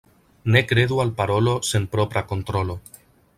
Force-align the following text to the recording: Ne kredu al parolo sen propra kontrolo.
Ne 0.53 0.61
kredu 0.71 0.97
al 1.03 1.11
parolo 1.19 1.53
sen 1.73 1.85
propra 1.93 2.25
kontrolo. 2.33 2.79